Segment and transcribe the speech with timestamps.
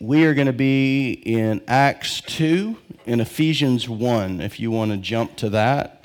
[0.00, 4.96] we are going to be in Acts 2 and Ephesians 1, if you want to
[4.96, 6.04] jump to that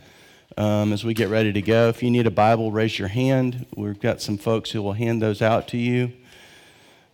[0.57, 1.89] um, as we get ready to go.
[1.89, 3.67] If you need a Bible, raise your hand.
[3.75, 6.11] We've got some folks who will hand those out to you.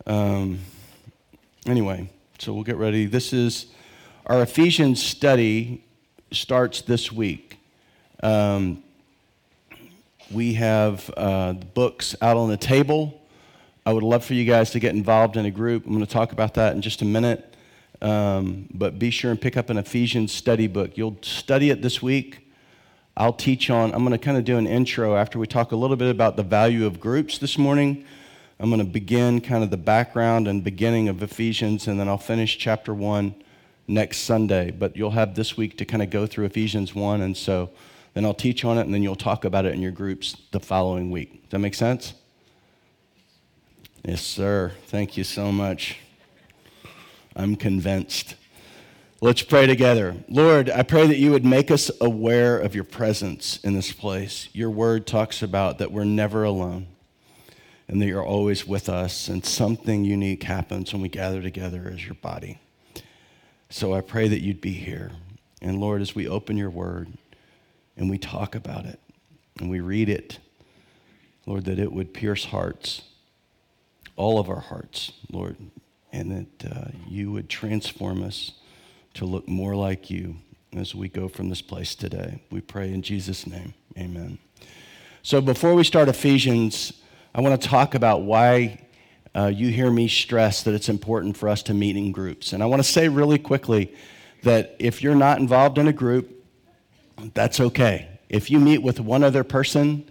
[0.08, 0.60] Um,
[1.66, 3.06] anyway, so we'll get ready.
[3.06, 3.66] This is
[4.26, 5.84] our Ephesians study
[6.32, 7.58] starts this week.
[8.24, 8.84] Um,
[10.32, 13.19] we have uh, books out on the table.
[13.90, 15.88] I would love for you guys to get involved in a group.
[15.88, 17.56] I'm going to talk about that in just a minute.
[18.04, 20.96] Um, but be sure and pick up an Ephesians study book.
[20.96, 22.52] You'll study it this week.
[23.18, 25.76] I'll teach on, I'm going to kind of do an intro after we talk a
[25.76, 28.06] little bit about the value of groups this morning.
[28.60, 32.20] I'm going to begin kind of the background and beginning of Ephesians, and then I'll
[32.20, 33.34] finish chapter 1
[33.88, 34.70] next Sunday.
[34.70, 37.72] But you'll have this week to kind of go through Ephesians 1, and so
[38.14, 40.60] then I'll teach on it, and then you'll talk about it in your groups the
[40.60, 41.42] following week.
[41.42, 42.14] Does that make sense?
[44.06, 44.72] Yes, sir.
[44.88, 45.98] Thank you so much.
[47.36, 48.36] I'm convinced.
[49.20, 50.16] Let's pray together.
[50.30, 54.48] Lord, I pray that you would make us aware of your presence in this place.
[54.54, 56.88] Your word talks about that we're never alone
[57.90, 62.06] and that you're always with us, and something unique happens when we gather together as
[62.06, 62.60] your body.
[63.70, 65.12] So I pray that you'd be here.
[65.62, 67.10] And Lord, as we open your word
[67.98, 69.00] and we talk about it
[69.60, 70.40] and we read it,
[71.46, 73.02] Lord, that it would pierce hearts
[74.20, 75.56] all of our hearts, Lord,
[76.12, 78.52] and that uh, you would transform us
[79.14, 80.36] to look more like you
[80.76, 82.44] as we go from this place today.
[82.52, 83.74] We pray in Jesus' name.
[83.98, 84.38] Amen.
[85.24, 86.92] So before we start Ephesians,
[87.34, 88.86] I want to talk about why
[89.34, 92.52] uh, you hear me stress that it's important for us to meet in groups.
[92.52, 93.96] And I want to say really quickly
[94.44, 96.46] that if you're not involved in a group,
[97.34, 98.20] that's okay.
[98.28, 100.10] If you meet with one other person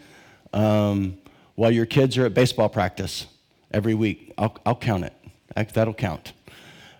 [0.54, 1.18] um,
[1.56, 3.26] while your kids are at baseball practice,
[3.70, 4.32] every week.
[4.38, 5.12] I'll, I'll count it.
[5.72, 6.32] That'll count.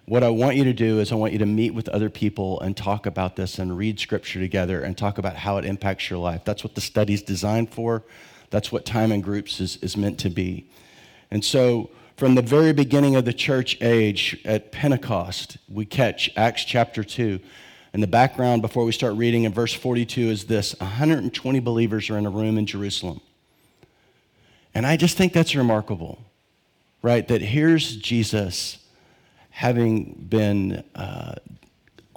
[0.06, 2.60] What I want you to do is, I want you to meet with other people
[2.60, 6.19] and talk about this and read scripture together and talk about how it impacts your
[6.19, 6.44] life.
[6.47, 8.03] That's what the study's designed for.
[8.48, 10.65] That's what time in groups is, is meant to be.
[11.31, 16.65] And so, from the very beginning of the church age at Pentecost, we catch Acts
[16.65, 17.38] chapter 2.
[17.92, 22.19] And the background before we start reading in verse 42 is this 120 believers are
[22.19, 23.21] in a room in Jerusalem.
[24.75, 26.19] And I just think that's remarkable
[27.03, 27.26] right?
[27.28, 28.78] That here's Jesus
[29.50, 31.34] having been uh,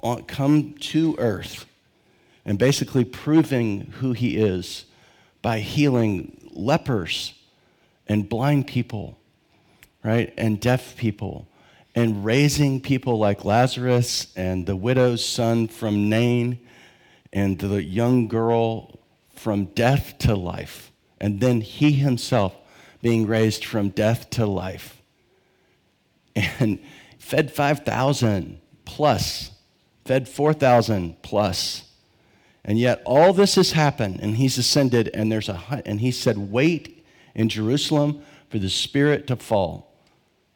[0.02, 1.66] on, come to earth
[2.46, 4.86] and basically proving who he is
[5.42, 7.34] by healing lepers
[8.08, 9.18] and blind people,
[10.04, 10.34] right?
[10.38, 11.48] And deaf people
[11.96, 16.60] and raising people like Lazarus and the widow's son from Nain
[17.34, 19.00] and the young girl
[19.36, 20.92] from death to life.
[21.20, 22.56] And then he himself
[23.02, 25.02] being raised from death to life.
[26.36, 26.80] And
[27.20, 29.52] fed 5,000 plus,
[30.06, 31.84] fed 4,000 plus.
[32.64, 36.38] And yet all this has happened, and he's ascended, and there's a and he said,
[36.38, 37.04] "Wait
[37.34, 39.92] in Jerusalem for the Spirit to fall."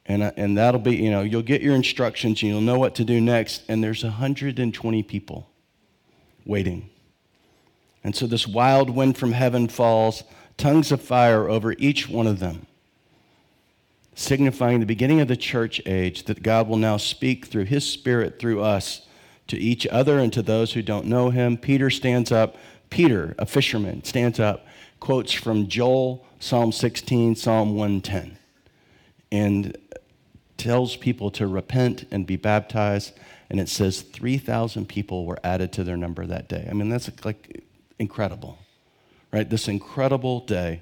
[0.05, 2.95] And, uh, and that'll be, you know, you'll get your instructions and you'll know what
[2.95, 3.63] to do next.
[3.67, 5.49] And there's 120 people
[6.45, 6.89] waiting.
[8.03, 10.23] And so this wild wind from heaven falls
[10.57, 12.65] tongues of fire over each one of them,
[14.13, 18.39] signifying the beginning of the church age that God will now speak through his spirit
[18.39, 19.01] through us
[19.47, 21.57] to each other and to those who don't know him.
[21.57, 22.57] Peter stands up.
[22.89, 24.65] Peter, a fisherman, stands up,
[24.99, 28.37] quotes from Joel, Psalm 16, Psalm 110,
[29.31, 29.77] and
[30.57, 33.13] tells people to repent and be baptized.
[33.49, 36.67] And it says 3,000 people were added to their number that day.
[36.69, 37.63] I mean, that's like
[37.99, 38.57] incredible
[39.35, 39.49] right?
[39.49, 40.81] This incredible day.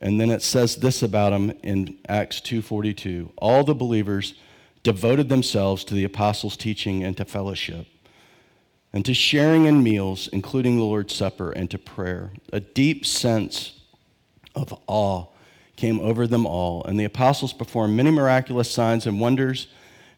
[0.00, 3.30] And then it says this about him in Acts 2:42.
[3.36, 4.32] All the believers
[4.82, 7.86] devoted themselves to the apostles' teaching and to fellowship,
[8.90, 12.32] and to sharing in meals, including the Lord's Supper, and to prayer.
[12.54, 13.72] A deep sense
[14.54, 15.26] of awe
[15.76, 19.66] came over them all, and the apostles performed many miraculous signs and wonders.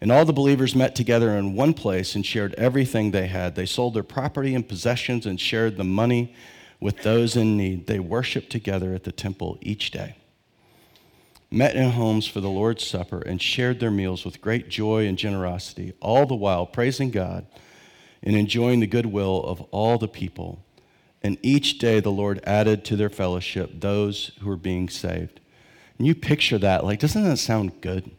[0.00, 3.56] And all the believers met together in one place and shared everything they had.
[3.56, 6.32] They sold their property and possessions and shared the money
[6.84, 7.86] with those in need.
[7.86, 10.16] They worshiped together at the temple each day,
[11.50, 15.16] met in homes for the Lord's Supper, and shared their meals with great joy and
[15.16, 17.46] generosity, all the while praising God
[18.22, 20.62] and enjoying the goodwill of all the people.
[21.22, 25.40] And each day the Lord added to their fellowship those who were being saved.
[25.96, 28.10] And you picture that, like, doesn't that sound good?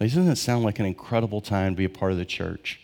[0.00, 2.80] Like, doesn't that sound like an incredible time to be a part of the church?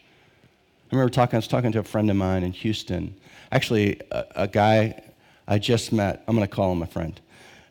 [0.93, 3.17] I remember talking, I was talking to a friend of mine in Houston,
[3.51, 5.03] actually, a, a guy
[5.47, 7.21] I just met, I'm going to call him a friend.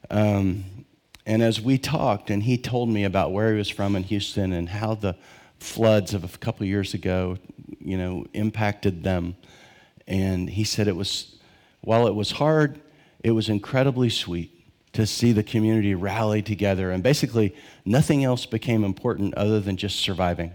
[0.10, 0.66] Um,
[1.26, 4.52] And as we talked, and he told me about where he was from in Houston
[4.54, 5.16] and how the
[5.60, 7.38] floods of a couple years ago,
[7.80, 9.36] you know, impacted them.
[10.08, 11.38] And he said it was,
[11.82, 12.80] while it was hard,
[13.24, 14.50] it was incredibly sweet
[14.94, 16.90] to see the community rally together.
[16.92, 17.54] And basically,
[17.86, 20.54] nothing else became important other than just surviving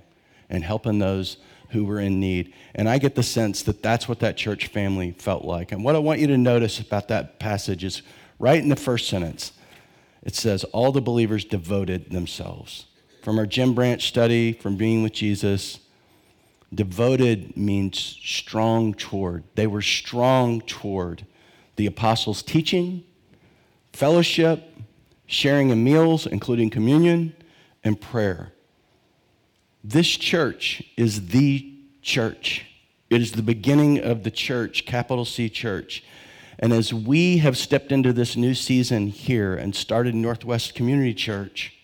[0.50, 1.36] and helping those
[1.74, 2.54] who were in need.
[2.74, 5.72] And I get the sense that that's what that church family felt like.
[5.72, 8.00] And what I want you to notice about that passage is
[8.38, 9.52] right in the first sentence,
[10.22, 12.86] it says, All the believers devoted themselves.
[13.22, 15.80] From our Jim Branch study, from being with Jesus,
[16.72, 19.44] devoted means strong toward.
[19.54, 21.26] They were strong toward
[21.76, 23.04] the apostles' teaching,
[23.92, 24.70] fellowship,
[25.26, 27.34] sharing in meals, including communion,
[27.82, 28.53] and prayer.
[29.86, 31.70] This church is the
[32.00, 32.64] church.
[33.10, 36.02] It is the beginning of the church, capital C church.
[36.58, 41.74] And as we have stepped into this new season here and started Northwest Community Church,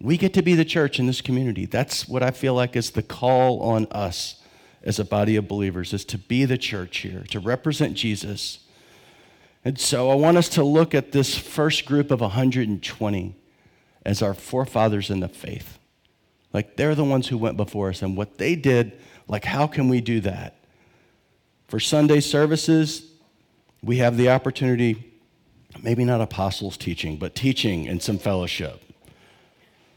[0.00, 1.66] we get to be the church in this community.
[1.66, 4.40] That's what I feel like is the call on us
[4.82, 8.60] as a body of believers is to be the church here, to represent Jesus.
[9.62, 13.36] And so I want us to look at this first group of 120
[14.06, 15.78] as our forefathers in the faith.
[16.54, 18.92] Like they're the ones who went before us and what they did,
[19.26, 20.54] like how can we do that?
[21.66, 23.10] For Sunday services,
[23.82, 25.12] we have the opportunity,
[25.82, 28.80] maybe not apostles teaching, but teaching and some fellowship.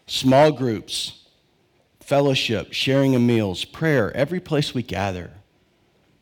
[0.07, 1.25] Small groups,
[1.99, 5.31] fellowship, sharing of meals, prayer, every place we gather.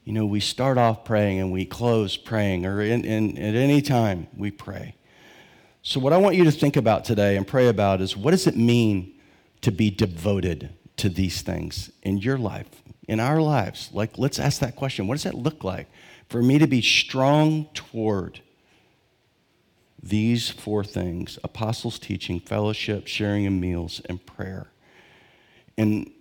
[0.04, 3.82] You know, we start off praying and we close praying, or in, in, at any
[3.82, 4.96] time we pray.
[5.82, 8.48] So, what I want you to think about today and pray about is what does
[8.48, 9.14] it mean
[9.62, 13.90] to be devoted to these things in your life, in our lives?
[13.94, 15.07] Like, let's ask that question.
[15.07, 15.88] What does that look like
[16.30, 18.42] for me to be strong toward
[20.02, 24.68] these four things apostles' teaching, fellowship, sharing of meals, and prayer?
[25.78, 26.12] And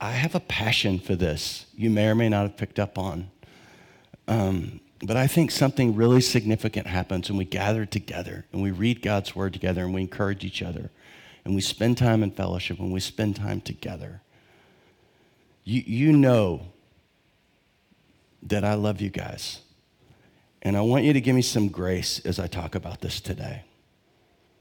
[0.00, 1.66] I have a passion for this.
[1.76, 3.30] You may or may not have picked up on.
[4.28, 9.02] Um, but I think something really significant happens when we gather together and we read
[9.02, 10.90] God's word together and we encourage each other
[11.44, 14.20] and we spend time in fellowship, when we spend time together,
[15.64, 16.66] you, you know
[18.42, 19.60] that I love you guys.
[20.62, 23.64] And I want you to give me some grace as I talk about this today.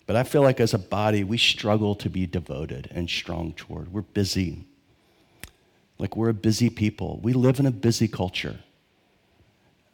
[0.07, 3.93] But I feel like as a body, we struggle to be devoted and strong toward.
[3.93, 4.65] We're busy.
[5.99, 7.19] Like we're a busy people.
[7.21, 8.57] We live in a busy culture.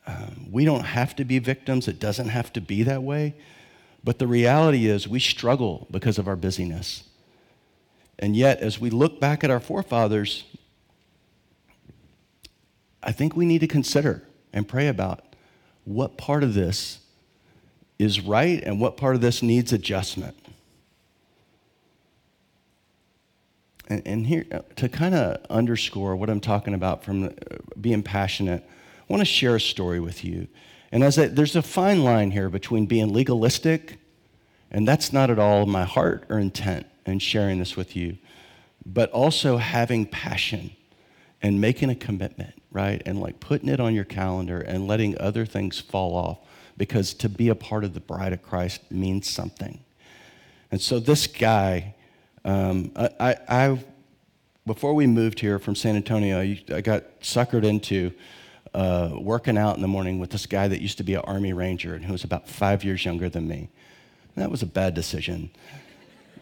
[0.07, 3.35] Um, we don't have to be victims, it doesn't have to be that way.
[4.07, 7.03] But the reality is, we struggle because of our busyness.
[8.17, 10.45] And yet, as we look back at our forefathers,
[13.03, 14.23] I think we need to consider
[14.53, 15.35] and pray about
[15.83, 16.99] what part of this
[17.99, 20.37] is right and what part of this needs adjustment.
[23.89, 24.45] And, and here,
[24.77, 27.29] to kind of underscore what I'm talking about from uh,
[27.81, 30.47] being passionate, I want to share a story with you.
[30.91, 33.99] And as I, there's a fine line here between being legalistic,
[34.71, 38.17] and that's not at all my heart or intent in sharing this with you,
[38.85, 40.71] but also having passion
[41.41, 43.01] and making a commitment, right?
[43.05, 46.39] And like putting it on your calendar and letting other things fall off
[46.77, 49.83] because to be a part of the bride of Christ means something.
[50.71, 51.95] And so this guy,
[52.45, 53.83] um, I, I, I,
[54.65, 58.11] before we moved here from San Antonio, I got suckered into
[58.73, 61.53] uh, working out in the morning with this guy that used to be an Army
[61.53, 63.69] Ranger and who was about five years younger than me.
[64.35, 65.49] And that was a bad decision.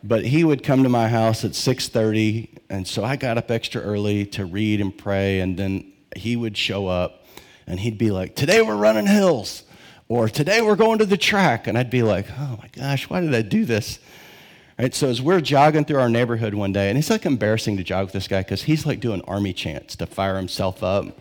[0.04, 3.82] But he would come to my house at 6:30, and so I got up extra
[3.82, 7.26] early to read and pray, and then he would show up
[7.68, 9.64] and he'd be like, Today we're running hills,
[10.08, 11.68] or today we're going to the track.
[11.68, 14.00] And I'd be like, Oh my gosh, why did I do this?
[14.78, 17.84] Right, so as we're jogging through our neighborhood one day, and it's like embarrassing to
[17.84, 21.18] jog with this guy because he's like doing army chants to fire himself up.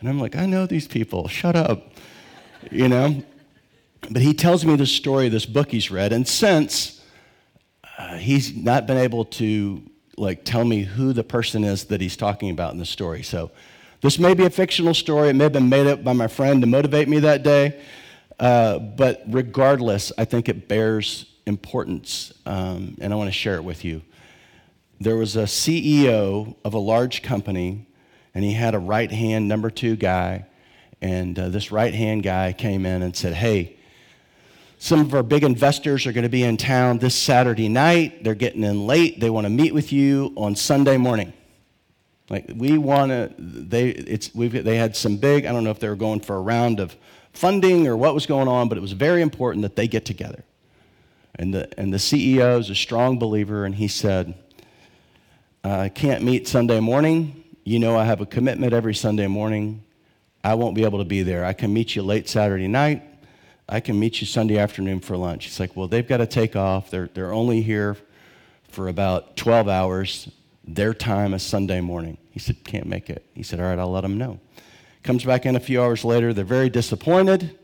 [0.00, 1.92] And I'm like, I know these people, shut up.
[2.70, 3.22] You know?
[4.10, 7.02] But he tells me the story this book he's read, and since
[7.98, 9.82] uh, he's not been able to
[10.16, 13.22] like tell me who the person is that he's talking about in the story.
[13.22, 13.50] So
[14.00, 15.30] this may be a fictional story.
[15.30, 17.80] It may have been made up by my friend to motivate me that day.
[18.38, 23.64] Uh, but regardless, I think it bears importance, um, and I want to share it
[23.64, 24.02] with you.
[25.00, 27.85] There was a CEO of a large company
[28.36, 30.44] and he had a right hand number two guy.
[31.00, 33.78] And uh, this right hand guy came in and said, Hey,
[34.76, 38.24] some of our big investors are going to be in town this Saturday night.
[38.24, 39.20] They're getting in late.
[39.20, 41.32] They want to meet with you on Sunday morning.
[42.28, 45.46] Like we want to, they it's we've they had some big.
[45.46, 46.94] I don't know if they were going for a round of
[47.32, 50.44] funding or what was going on, but it was very important that they get together.
[51.36, 54.34] And the, and the CEO is a strong believer, and he said,
[55.64, 57.44] I can't meet Sunday morning.
[57.66, 59.82] You know, I have a commitment every Sunday morning.
[60.44, 61.44] I won't be able to be there.
[61.44, 63.02] I can meet you late Saturday night.
[63.68, 65.46] I can meet you Sunday afternoon for lunch.
[65.46, 66.90] He's like, Well, they've got to take off.
[66.90, 67.96] They're, they're only here
[68.68, 70.28] for about 12 hours.
[70.64, 72.18] Their time is Sunday morning.
[72.30, 73.26] He said, Can't make it.
[73.34, 74.38] He said, All right, I'll let them know.
[75.02, 76.32] Comes back in a few hours later.
[76.32, 77.58] They're very disappointed.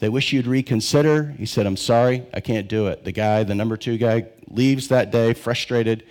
[0.00, 1.34] They wish you'd reconsider.
[1.38, 3.04] He said, I'm sorry, I can't do it.
[3.04, 6.04] The guy, the number two guy, leaves that day frustrated,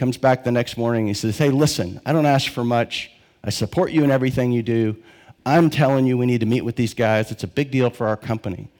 [0.00, 1.06] comes back the next morning.
[1.06, 3.10] He says, Hey, listen, I don't ask for much.
[3.44, 4.96] I support you in everything you do.
[5.44, 7.30] I'm telling you, we need to meet with these guys.
[7.30, 8.70] It's a big deal for our company.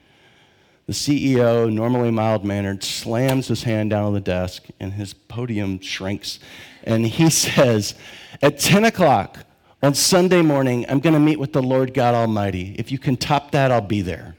[0.87, 5.79] The CEO, normally mild mannered, slams his hand down on the desk and his podium
[5.79, 6.39] shrinks.
[6.85, 7.93] And he says,
[8.41, 9.45] At 10 o'clock
[9.83, 12.75] on Sunday morning, I'm going to meet with the Lord God Almighty.
[12.79, 14.35] If you can top that, I'll be there.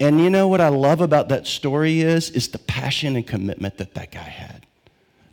[0.00, 3.78] And you know what I love about that story is, is the passion and commitment
[3.78, 4.65] that that guy had.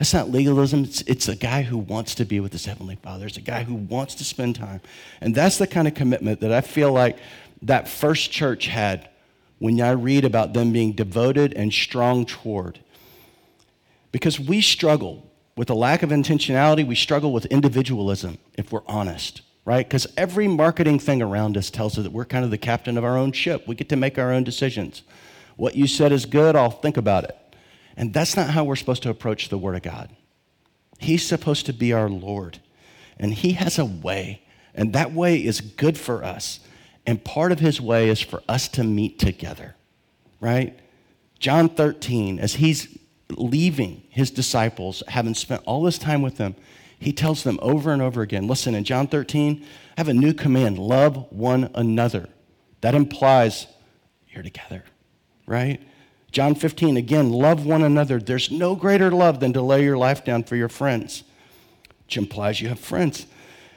[0.03, 0.83] That's not legalism.
[0.83, 3.25] It's, it's a guy who wants to be with his Heavenly Father.
[3.25, 4.81] It's a guy who wants to spend time.
[5.21, 7.17] And that's the kind of commitment that I feel like
[7.61, 9.07] that first church had
[9.59, 12.79] when I read about them being devoted and strong toward.
[14.11, 19.41] Because we struggle with a lack of intentionality, we struggle with individualism, if we're honest,
[19.63, 19.87] right?
[19.87, 23.05] Because every marketing thing around us tells us that we're kind of the captain of
[23.05, 23.69] our own ship.
[23.69, 25.03] We get to make our own decisions.
[25.55, 27.37] What you said is good, I'll think about it.
[27.95, 30.09] And that's not how we're supposed to approach the Word of God.
[30.99, 32.59] He's supposed to be our Lord,
[33.17, 36.59] and He has a way, and that way is good for us.
[37.05, 39.75] And part of His way is for us to meet together,
[40.39, 40.79] right?
[41.39, 42.97] John 13, as He's
[43.29, 46.55] leaving His disciples, having spent all this time with them,
[46.97, 49.63] He tells them over and over again listen, in John 13,
[49.97, 52.29] I have a new command love one another.
[52.81, 53.67] That implies
[54.29, 54.83] you're together,
[55.45, 55.81] right?
[56.33, 58.19] John 15, again, love one another.
[58.19, 61.23] There's no greater love than to lay your life down for your friends,
[62.05, 63.27] which implies you have friends.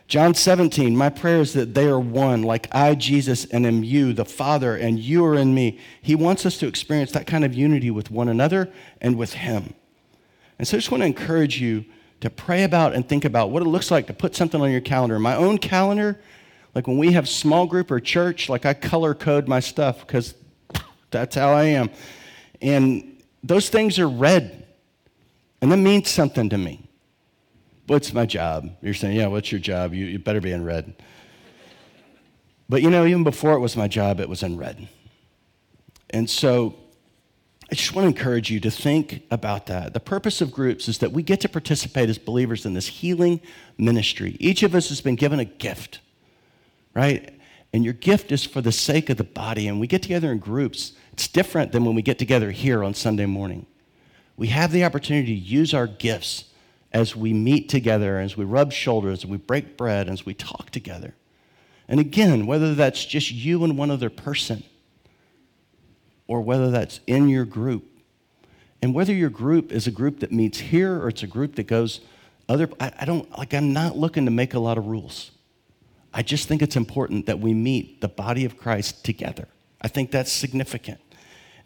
[0.08, 4.14] John 17, my prayer is that they are one, like I, Jesus, and am you,
[4.14, 5.78] the Father, and you are in me.
[6.00, 8.72] He wants us to experience that kind of unity with one another
[9.02, 9.74] and with Him.
[10.58, 11.84] And so I just want to encourage you
[12.22, 14.80] to pray about and think about what it looks like to put something on your
[14.80, 15.18] calendar.
[15.18, 16.18] My own calendar,
[16.74, 20.34] like when we have small group or church, like I color code my stuff because
[21.10, 21.90] that's how I am.
[22.60, 24.66] And those things are red.
[25.60, 26.88] And that means something to me.
[27.86, 28.70] What's my job?
[28.82, 29.94] You're saying, yeah, what's your job?
[29.94, 30.94] You, you better be in red.
[32.68, 34.88] But you know, even before it was my job, it was in red.
[36.10, 36.74] And so
[37.70, 39.92] I just want to encourage you to think about that.
[39.92, 43.40] The purpose of groups is that we get to participate as believers in this healing
[43.76, 44.36] ministry.
[44.38, 46.00] Each of us has been given a gift,
[46.94, 47.34] right?
[47.72, 49.66] And your gift is for the sake of the body.
[49.66, 52.92] And we get together in groups it's different than when we get together here on
[52.92, 53.64] Sunday morning.
[54.36, 56.44] We have the opportunity to use our gifts
[56.92, 60.68] as we meet together, as we rub shoulders, as we break bread, as we talk
[60.68, 61.14] together.
[61.88, 64.62] And again, whether that's just you and one other person,
[66.26, 67.86] or whether that's in your group,
[68.82, 71.66] and whether your group is a group that meets here or it's a group that
[71.66, 72.02] goes
[72.46, 75.30] other, I, I don't, like, I'm not looking to make a lot of rules.
[76.12, 79.48] I just think it's important that we meet the body of Christ together.
[79.80, 81.00] I think that's significant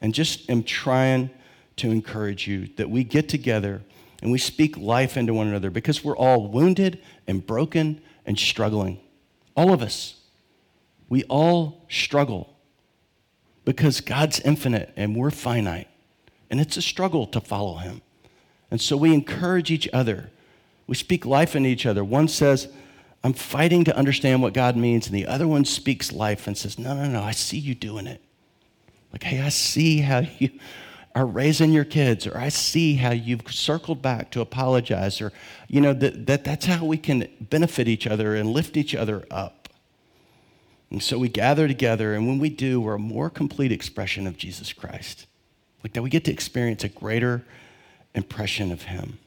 [0.01, 1.31] and just am trying
[1.77, 3.83] to encourage you that we get together
[4.23, 9.01] and we speak life into one another because we're all wounded and broken and struggling.
[9.57, 10.17] All of us.
[11.09, 12.55] We all struggle
[13.65, 15.89] because God's infinite and we're finite.
[16.51, 18.03] And it's a struggle to follow Him.
[18.71, 20.31] And so we encourage each other.
[20.87, 22.05] We speak life into each other.
[22.05, 22.69] One says,
[23.23, 25.07] I'm fighting to understand what God means.
[25.07, 28.07] And the other one speaks life and says, No, no, no, I see you doing
[28.07, 28.23] it.
[29.13, 30.51] Like, hey, I see how you
[31.15, 35.33] are raising your kids, or I see how you've circled back to apologize, or,
[35.67, 39.27] you know, that, that that's how we can benefit each other and lift each other
[39.31, 39.69] up.
[40.91, 44.37] And so we gather together, and when we do, we're a more complete expression of
[44.37, 45.27] Jesus Christ.
[45.83, 47.45] Like that we get to experience a greater
[48.15, 49.19] impression of Him.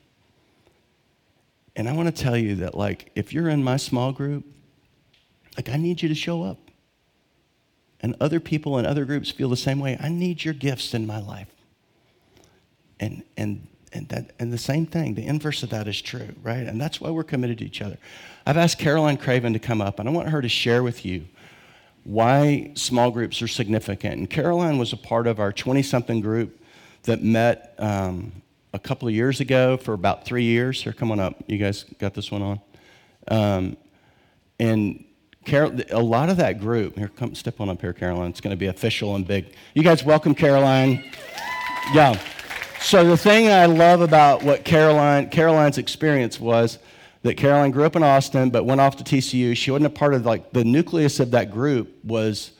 [1.75, 4.45] And I want to tell you that, like, if you're in my small group,
[5.57, 6.59] like, I need you to show up
[8.03, 11.07] and other people in other groups feel the same way, I need your gifts in
[11.07, 11.47] my life.
[12.99, 16.67] And, and, and, that, and the same thing, the inverse of that is true, right?
[16.67, 17.97] And that's why we're committed to each other.
[18.45, 21.25] I've asked Caroline Craven to come up, and I want her to share with you
[22.03, 24.17] why small groups are significant.
[24.17, 26.61] And Caroline was a part of our 20 something group
[27.03, 28.33] that met um,
[28.73, 30.83] a couple of years ago for about three years.
[30.83, 31.41] Here, come on up.
[31.47, 32.61] You guys got this one on.
[33.29, 33.77] Um,
[34.59, 35.05] and
[35.45, 38.29] Carol, a lot of that group, here, come step on up here, Caroline.
[38.29, 39.53] It's going to be official and big.
[39.73, 41.03] You guys welcome Caroline.
[41.93, 42.19] Yeah.
[42.79, 46.79] So the thing I love about what Caroline Caroline's experience was
[47.23, 49.55] that Caroline grew up in Austin but went off to TCU.
[49.55, 52.51] She wasn't a part of like the nucleus of that group was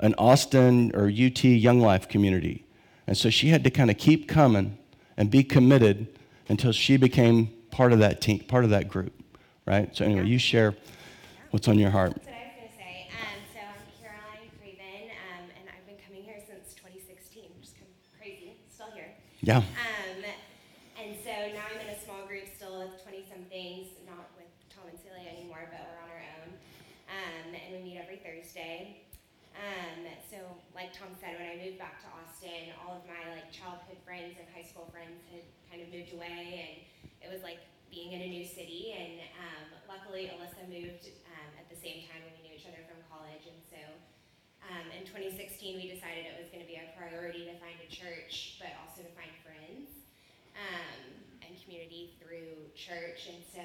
[0.00, 2.64] an Austin or UT Young Life community.
[3.06, 4.78] And so she had to kind of keep coming
[5.16, 6.06] and be committed
[6.48, 9.12] until she became part of that team, part of that group,
[9.66, 9.94] right?
[9.96, 10.74] So anyway, you share
[11.50, 12.14] what's on your heart.
[12.14, 13.08] That's what I was going to say.
[13.10, 17.74] Um, so I'm Caroline Craven, um, and I've been coming here since 2016, which is
[17.74, 18.56] kind of crazy.
[18.68, 19.14] Still here.
[19.48, 19.64] Yeah.
[19.64, 20.20] Um,
[21.00, 24.84] and so now I'm in a small group still with 20 somethings, not with Tom
[24.92, 26.52] and Celia anymore, but we're on our own.
[27.08, 29.08] Um, and we meet every Thursday.
[29.56, 30.36] Um, so
[30.76, 34.36] like Tom said, when I moved back to Austin, all of my like childhood friends
[34.36, 36.76] and high school friends had kind of moved away, and
[37.24, 38.92] it was like being in a new city.
[38.92, 42.84] And um, luckily, Alyssa moved um, at the same time when we knew each other
[42.84, 43.80] from college, and so.
[44.66, 47.88] Um, in 2016, we decided it was going to be a priority to find a
[47.88, 49.88] church, but also to find friends
[50.58, 51.00] um,
[51.40, 53.30] and community through church.
[53.32, 53.64] And so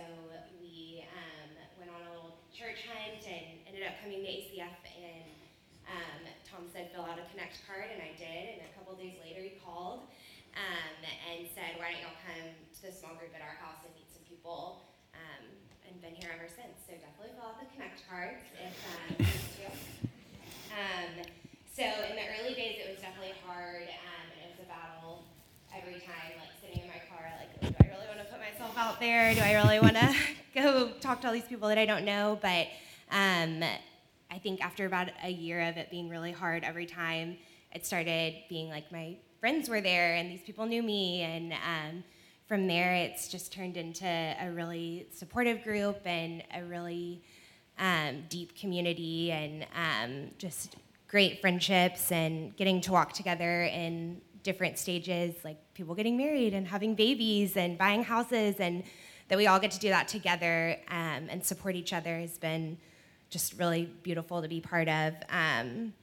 [0.61, 4.79] we um, went on a little church hunt and ended up coming to ACF.
[4.95, 5.33] And
[5.89, 8.61] um, Tom said, fill out a Connect card, and I did.
[8.61, 10.07] And a couple days later, he called
[10.55, 13.91] um, and said, why don't y'all come to the small group at our house and
[13.97, 14.87] meet some people?
[15.11, 15.51] Um,
[15.83, 16.79] and been here ever since.
[16.87, 20.12] So definitely fill out the Connect cards if um.
[20.73, 21.25] Um,
[21.75, 25.23] so in the early days, it was definitely hard, um, and it was a battle
[25.75, 28.77] every time, like sitting in my car, like, do I really want to put myself
[28.77, 29.33] out there?
[29.33, 30.15] Do I really want to
[30.55, 32.39] go talk to all these people that I don't know?
[32.41, 32.67] But
[33.11, 33.63] um,
[34.31, 37.37] I think after about a year of it being really hard every time,
[37.71, 42.03] it started being like my friends were there, and these people knew me, and um,
[42.47, 47.23] from there, it's just turned into a really supportive group and a really
[47.79, 50.75] um, deep community and um, just
[51.07, 56.67] great friendships and getting to walk together in different stages, like people getting married and
[56.67, 58.83] having babies and buying houses, and
[59.29, 62.77] that we all get to do that together um, and support each other has been
[63.29, 65.13] just really beautiful to be part of.
[65.29, 65.93] Um,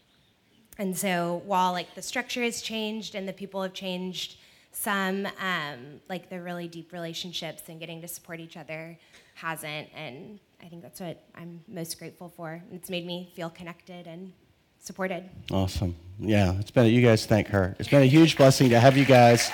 [0.78, 4.38] and so while like the structure has changed and the people have changed
[4.72, 8.98] some, um, like the really deep relationships and getting to support each other
[9.34, 9.88] hasn't.
[9.94, 12.62] And I think that's what I'm most grateful for.
[12.72, 14.32] It's made me feel connected and
[14.78, 15.28] supported.
[15.50, 15.96] Awesome.
[16.18, 17.76] Yeah, it's been, you guys thank her.
[17.78, 19.50] It's been a huge blessing to have you guys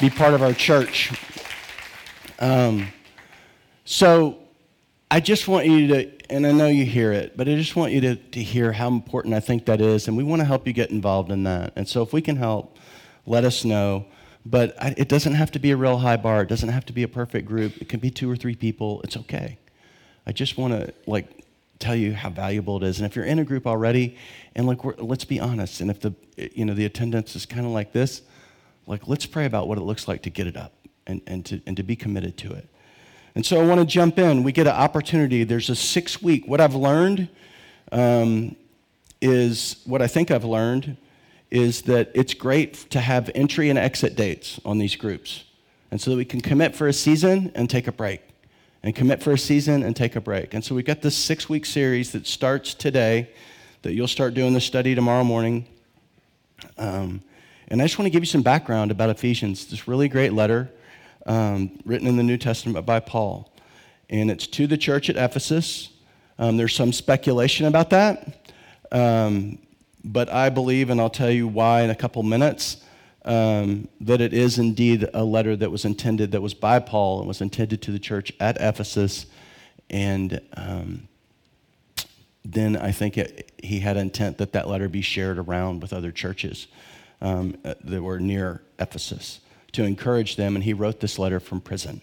[0.00, 1.12] be part of our church.
[2.38, 2.88] Um,
[3.84, 4.38] so
[5.10, 7.92] I just want you to, and I know you hear it, but I just want
[7.92, 10.66] you to, to hear how important I think that is, and we want to help
[10.66, 11.72] you get involved in that.
[11.76, 12.76] And so if we can help,
[13.26, 14.06] let us know.
[14.44, 16.42] But I, it doesn't have to be a real high bar.
[16.42, 17.80] It doesn't have to be a perfect group.
[17.80, 19.00] It can be two or three people.
[19.02, 19.58] It's okay.
[20.26, 21.44] I just want to like
[21.78, 22.98] tell you how valuable it is.
[22.98, 24.16] And if you're in a group already,
[24.54, 27.72] and like let's be honest, and if the you know the attendance is kind of
[27.72, 28.22] like this,
[28.86, 30.72] like let's pray about what it looks like to get it up
[31.06, 32.68] and, and to and to be committed to it.
[33.34, 34.42] And so I want to jump in.
[34.42, 35.44] We get an opportunity.
[35.44, 36.48] There's a six week.
[36.48, 37.28] What I've learned
[37.92, 38.56] um,
[39.20, 40.96] is what I think I've learned
[41.50, 45.44] is that it's great to have entry and exit dates on these groups,
[45.90, 48.22] and so that we can commit for a season and take a break
[48.86, 50.54] and commit for a season and take a break.
[50.54, 53.28] And so we've got this six week series that starts today,
[53.82, 55.66] that you'll start doing the study tomorrow morning.
[56.78, 57.20] Um,
[57.66, 60.70] and I just want to give you some background about Ephesians, this really great letter
[61.26, 63.52] um, written in the New Testament by Paul.
[64.08, 65.88] And it's to the church at Ephesus.
[66.38, 68.52] Um, there's some speculation about that,
[68.92, 69.58] um,
[70.04, 72.84] but I believe, and I'll tell you why in a couple minutes,
[73.26, 77.28] um, that it is indeed a letter that was intended, that was by Paul and
[77.28, 79.26] was intended to the church at Ephesus.
[79.90, 81.08] And um,
[82.44, 86.12] then I think it, he had intent that that letter be shared around with other
[86.12, 86.68] churches
[87.20, 89.40] um, uh, that were near Ephesus
[89.72, 90.54] to encourage them.
[90.54, 92.00] And he wrote this letter from prison.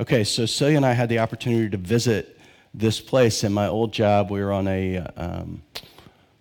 [0.00, 2.38] Okay, so Celia and I had the opportunity to visit
[2.74, 3.44] this place.
[3.44, 5.54] In my old job, we were on a.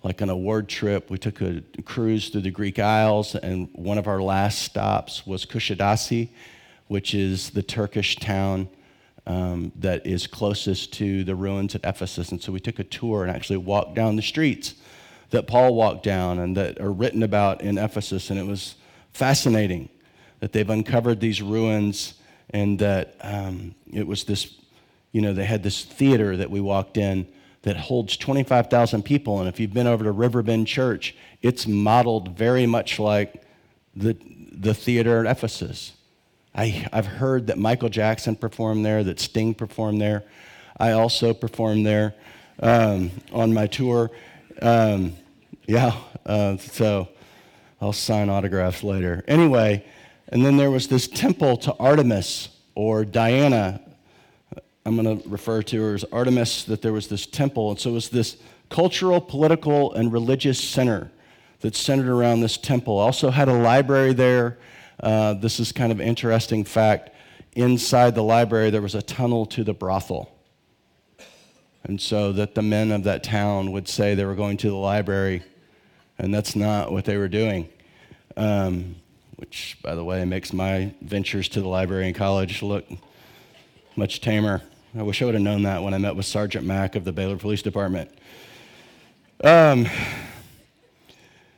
[0.03, 1.09] Like an award trip.
[1.09, 5.45] We took a cruise through the Greek Isles, and one of our last stops was
[5.45, 6.29] Kusadasi,
[6.87, 8.69] which is the Turkish town
[9.25, 12.31] um, that is closest to the ruins at Ephesus.
[12.31, 14.75] And so we took a tour and actually walked down the streets
[15.31, 18.29] that Paul walked down and that are written about in Ephesus.
[18.29, 18.75] And it was
[19.11, 19.89] fascinating
[20.39, 22.13] that they've uncovered these ruins
[22.51, 24.55] and that um, it was this,
[25.11, 27.27] you know, they had this theater that we walked in
[27.67, 29.41] that holds 25,000 people.
[29.41, 33.43] And if you've been over to Riverbend Church, it's modeled very much like
[33.93, 34.15] the,
[34.53, 35.91] the theater at Ephesus.
[36.55, 40.23] I, I've heard that Michael Jackson performed there, that Sting performed there.
[40.77, 42.15] I also performed there
[42.61, 44.11] um, on my tour.
[44.61, 45.17] Um,
[45.67, 45.91] yeah,
[46.25, 47.09] uh, so
[47.81, 49.25] I'll sign autographs later.
[49.27, 49.83] Anyway,
[50.29, 53.81] and then there was this temple to Artemis or Diana.
[54.87, 57.71] I'm going to refer to her as Artemis, that there was this temple.
[57.71, 58.37] And so it was this
[58.69, 61.11] cultural, political, and religious center
[61.59, 62.97] that centered around this temple.
[62.97, 64.57] Also had a library there.
[65.01, 67.09] Uh, this is kind of interesting fact.
[67.51, 70.31] Inside the library, there was a tunnel to the brothel.
[71.83, 74.75] And so that the men of that town would say they were going to the
[74.75, 75.43] library,
[76.17, 77.67] and that's not what they were doing.
[78.37, 78.95] Um,
[79.35, 82.85] which, by the way, makes my ventures to the library in college look
[83.97, 84.61] much tamer.
[84.95, 87.11] I wish I would have known that when I met with Sergeant Mack of the
[87.11, 88.09] Baylor Police Department.
[89.43, 89.85] Um,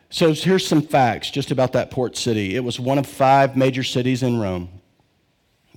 [0.10, 2.56] so here's some facts just about that port city.
[2.56, 4.70] It was one of five major cities in Rome.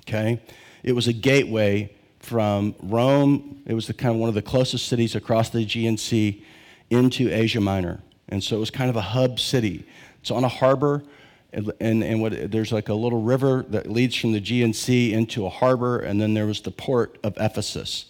[0.01, 0.41] Okay?
[0.83, 3.63] It was a gateway from Rome.
[3.67, 6.45] It was the kind of one of the closest cities across the Aegean Sea
[6.89, 8.01] into Asia Minor.
[8.29, 9.85] And so it was kind of a hub city.
[10.21, 11.05] It's on a harbor,
[11.53, 15.51] and, and, what, there's like a little river that leads from the Sea into a
[15.51, 18.07] harbor, and then there was the port of Ephesus.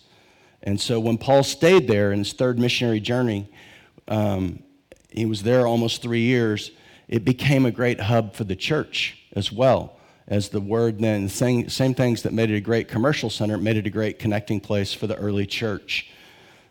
[0.62, 3.48] And so when Paul stayed there in his third missionary journey,
[4.06, 4.62] um,
[5.10, 6.70] he was there almost three years.
[7.08, 9.96] It became a great hub for the church as well
[10.28, 13.76] as the word then same, same things that made it a great commercial center made
[13.76, 16.08] it a great connecting place for the early church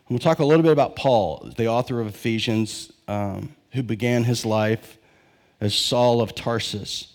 [0.08, 4.24] and we'll talk a little bit about paul the author of ephesians um, who began
[4.24, 4.98] his life
[5.62, 7.08] as saul of tarsus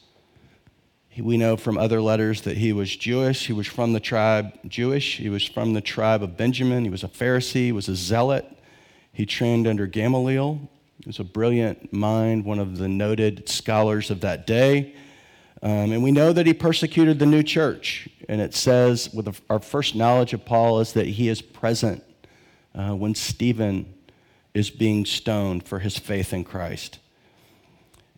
[1.20, 5.18] we know from other letters that he was jewish he was from the tribe jewish
[5.18, 8.46] he was from the tribe of benjamin he was a pharisee he was a zealot
[9.14, 10.70] he trained under gamaliel
[11.08, 14.96] he was a brilliant mind, one of the noted scholars of that day.
[15.62, 18.10] Um, and we know that he persecuted the new church.
[18.28, 22.04] And it says, with our first knowledge of Paul, is that he is present
[22.76, 23.94] uh, when Stephen
[24.54, 27.00] is being stoned for his faith in Christ.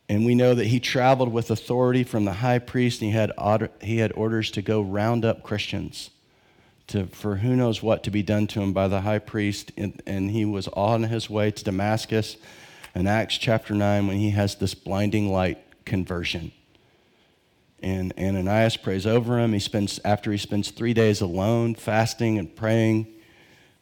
[0.09, 3.31] And we know that he traveled with authority from the high priest, and he had,
[3.37, 6.09] order, he had orders to go round up Christians
[6.87, 9.71] to, for who knows what to be done to him by the high priest.
[9.77, 12.37] And, and he was on his way to Damascus
[12.95, 16.51] in Acts chapter 9 when he has this blinding light conversion.
[17.81, 19.53] And Ananias prays over him.
[19.53, 23.07] He spends, after he spends three days alone, fasting and praying,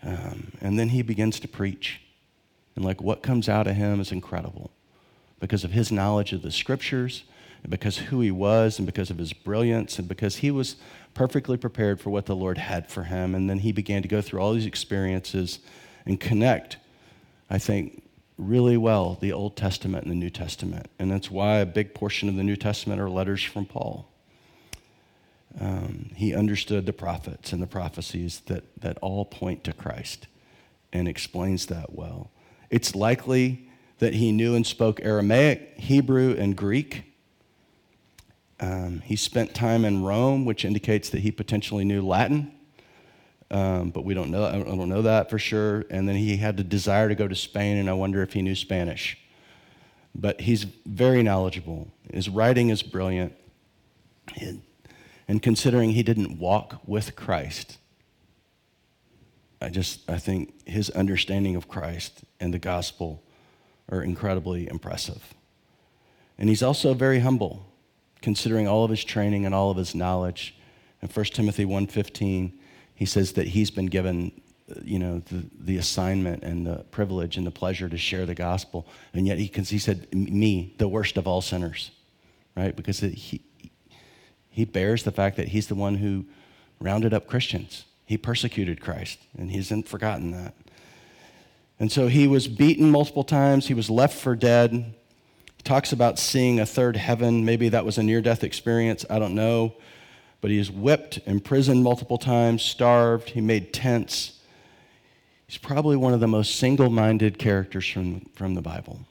[0.04, 2.02] um, and then he begins to preach.
[2.76, 4.72] And like what comes out of him is incredible
[5.40, 7.24] because of his knowledge of the scriptures,
[7.64, 10.76] and because who he was, and because of his brilliance, and because he was
[11.14, 13.34] perfectly prepared for what the Lord had for him.
[13.34, 15.60] And then he began to go through all these experiences
[16.06, 16.78] and connect,
[17.50, 18.04] I think,
[18.38, 20.88] really well the Old Testament and the New Testament.
[21.00, 24.08] And that's why a big portion of the New Testament are letters from Paul.
[25.60, 30.28] Um, he understood the prophets and the prophecies that, that all point to Christ
[30.94, 32.30] and explains that well.
[32.70, 33.67] It's likely
[34.00, 37.04] that he knew and spoke Aramaic, Hebrew, and Greek.
[38.60, 42.52] Um, he spent time in Rome, which indicates that he potentially knew Latin
[43.50, 44.46] um, but we don't know.
[44.46, 45.86] I don't know that for sure.
[45.90, 48.42] And then he had the desire to go to Spain, and I wonder if he
[48.42, 49.18] knew Spanish.
[50.14, 51.88] But he's very knowledgeable.
[52.12, 53.34] His writing is brilliant.
[55.28, 57.78] And considering he didn't walk with Christ,
[59.62, 63.24] I just I think his understanding of Christ and the gospel
[63.90, 65.34] are incredibly impressive.
[66.38, 67.66] And he's also very humble,
[68.22, 70.56] considering all of his training and all of his knowledge.
[71.02, 72.52] In 1 Timothy 1:15,
[72.96, 74.32] he says that he's been given
[74.84, 78.86] you know the, the assignment and the privilege and the pleasure to share the gospel
[79.14, 79.64] and yet he, can.
[79.64, 81.92] he said me the worst of all sinners
[82.56, 83.42] right because he,
[84.50, 86.26] he bears the fact that he's the one who
[86.82, 90.54] rounded up christians he persecuted christ and he hasn't forgotten that
[91.80, 96.20] and so he was beaten multiple times he was left for dead he talks about
[96.20, 99.76] seeing a third heaven maybe that was a near-death experience i don't know
[100.42, 104.40] but he is whipped, imprisoned multiple times, starved, he made tents.
[105.48, 109.02] He's probably one of the most single minded characters from, from the Bible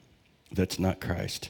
[0.51, 1.49] that's not Christ.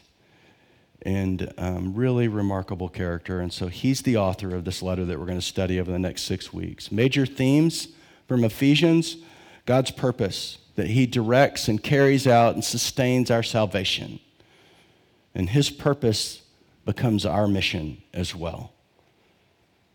[1.03, 3.39] And um, really remarkable character.
[3.39, 5.99] And so he's the author of this letter that we're going to study over the
[5.99, 6.91] next six weeks.
[6.91, 7.89] Major themes
[8.27, 9.17] from Ephesians
[9.65, 14.19] God's purpose, that he directs and carries out and sustains our salvation.
[15.33, 16.43] And his purpose
[16.85, 18.71] becomes our mission as well.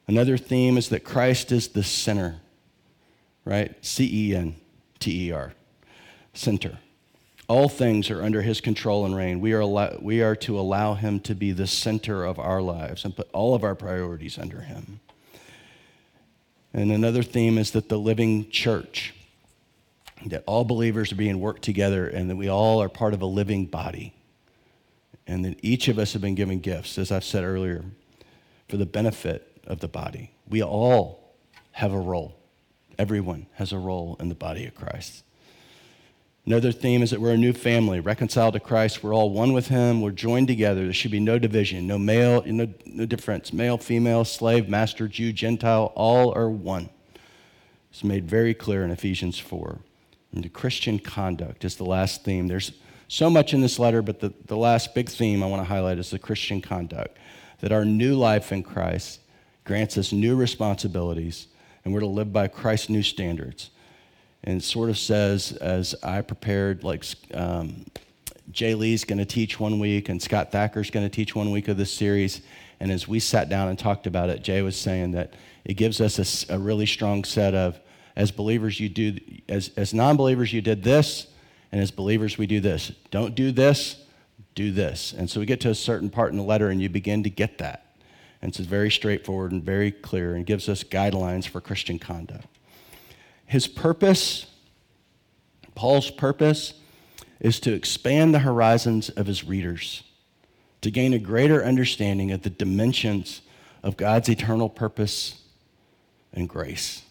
[0.09, 2.41] Another theme is that Christ is the center,
[3.45, 3.75] right?
[3.81, 4.57] C E N
[4.99, 5.53] T E R,
[6.35, 6.79] center.
[7.47, 9.41] All things are under his control and reign.
[9.41, 13.05] We are, allow- we are to allow him to be the center of our lives
[13.05, 14.99] and put all of our priorities under him.
[16.75, 19.15] And another theme is that the living church,
[20.27, 23.27] that all believers are being worked together and that we all are part of a
[23.27, 24.15] living body.
[25.27, 27.85] and that each of us have been given gifts, as I've said earlier,
[28.69, 30.33] for the benefit of the body.
[30.49, 31.35] We all
[31.71, 32.35] have a role.
[32.99, 35.23] Everyone has a role in the body of Christ.
[36.45, 39.05] Another theme is that we're a new family, reconciled to Christ.
[39.05, 40.01] We're all one with Him.
[40.01, 40.83] We're joined together.
[40.83, 43.53] There should be no division, no male, no, no difference.
[43.53, 46.91] Male, female, slave, master, Jew, Gentile, all are one.
[47.93, 49.79] It's made very clear in Ephesians 4.
[50.33, 52.49] The Christian conduct is the last theme.
[52.49, 52.73] There's
[53.09, 55.99] so much in this letter, but the, the last big theme I want to highlight
[55.99, 57.19] is the Christian conduct.
[57.61, 59.21] That our new life in Christ
[59.65, 61.47] grants us new responsibilities,
[61.85, 63.71] and we're to live by Christ's new standards
[64.45, 67.87] and it sort of says as I prepared, like um,
[68.51, 71.69] Jay Lee's going to teach one week, and Scott Thacker's going to teach one week
[71.69, 72.43] of this series.
[72.81, 76.01] And as we sat down and talked about it, Jay was saying that it gives
[76.01, 77.79] us a, a really strong set of,
[78.17, 81.27] as believers, you do, as, as non believers, you did this,
[81.71, 82.93] and as believers, we do this.
[83.11, 83.97] Don't do this,
[84.55, 85.13] do this.
[85.13, 87.31] And so we get to a certain part in the letter, and you begin to
[87.31, 87.87] get that.
[88.43, 92.47] And it's very straightforward and very clear and gives us guidelines for Christian conduct.
[93.47, 94.47] His purpose,
[95.75, 96.75] Paul's purpose,
[97.41, 100.03] is to expand the horizons of his readers,
[100.81, 103.43] to gain a greater understanding of the dimensions
[103.83, 105.43] of God's eternal purpose
[106.33, 107.03] and grace,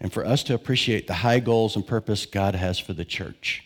[0.00, 3.64] and for us to appreciate the high goals and purpose God has for the church.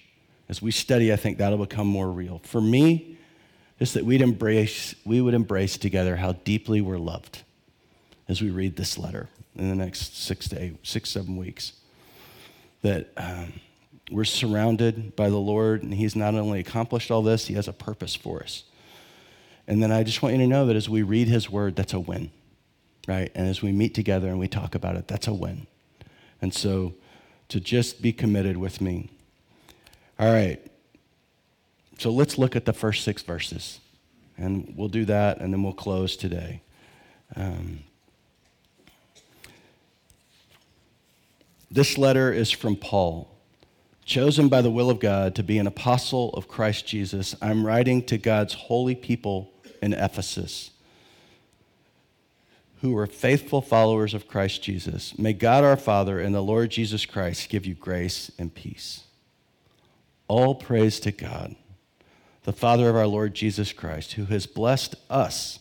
[0.48, 2.40] As we study, I think that'll become more real.
[2.44, 3.18] For me,
[3.78, 7.42] is that we'd embrace, we would embrace together how deeply we're loved
[8.28, 11.72] as we read this letter in the next six to eight, six, seven weeks.
[12.82, 13.54] That um,
[14.10, 17.72] we're surrounded by the Lord, and He's not only accomplished all this, He has a
[17.72, 18.62] purpose for us.
[19.66, 21.92] And then I just want you to know that as we read His word, that's
[21.92, 22.30] a win,
[23.08, 23.32] right?
[23.34, 25.66] And as we meet together and we talk about it, that's a win.
[26.42, 26.92] And so
[27.48, 29.10] to just be committed with me.
[30.18, 30.60] All right.
[31.98, 33.80] So let's look at the first six verses.
[34.36, 36.60] And we'll do that, and then we'll close today.
[37.36, 37.84] Um,
[41.72, 43.34] This letter is from Paul,
[44.04, 47.34] chosen by the will of God to be an apostle of Christ Jesus.
[47.40, 49.50] I'm writing to God's holy people
[49.80, 50.71] in Ephesus
[52.82, 55.16] who are faithful followers of Christ Jesus.
[55.16, 59.04] May God our Father and the Lord Jesus Christ give you grace and peace.
[60.26, 61.54] All praise to God,
[62.42, 65.60] the Father of our Lord Jesus Christ, who has blessed us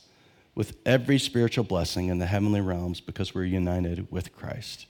[0.55, 4.87] with every spiritual blessing in the heavenly realms because we're united with Christ.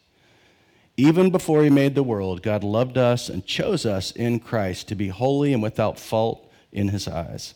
[0.95, 4.95] Even before he made the world, God loved us and chose us in Christ to
[4.95, 7.55] be holy and without fault in his eyes.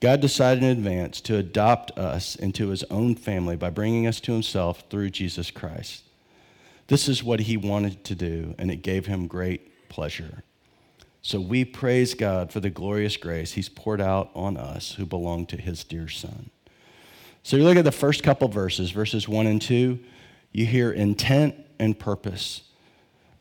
[0.00, 4.32] God decided in advance to adopt us into his own family by bringing us to
[4.32, 6.04] himself through Jesus Christ.
[6.86, 10.42] This is what he wanted to do, and it gave him great pleasure.
[11.20, 15.46] So we praise God for the glorious grace he's poured out on us who belong
[15.46, 16.50] to his dear son.
[17.42, 19.98] So you look at the first couple verses, verses 1 and 2,
[20.52, 22.62] you hear intent and purpose.